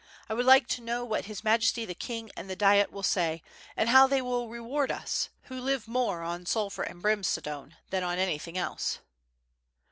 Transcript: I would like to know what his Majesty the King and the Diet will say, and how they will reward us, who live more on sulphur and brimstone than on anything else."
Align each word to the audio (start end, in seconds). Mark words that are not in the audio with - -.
I 0.27 0.33
would 0.33 0.47
like 0.47 0.65
to 0.69 0.81
know 0.81 1.05
what 1.05 1.25
his 1.25 1.43
Majesty 1.43 1.85
the 1.85 1.93
King 1.93 2.31
and 2.35 2.49
the 2.49 2.55
Diet 2.55 2.91
will 2.91 3.03
say, 3.03 3.43
and 3.77 3.87
how 3.89 4.07
they 4.07 4.19
will 4.19 4.49
reward 4.49 4.89
us, 4.91 5.29
who 5.43 5.61
live 5.61 5.87
more 5.87 6.23
on 6.23 6.47
sulphur 6.47 6.81
and 6.81 7.03
brimstone 7.03 7.77
than 7.91 8.01
on 8.03 8.17
anything 8.17 8.57
else." 8.57 8.97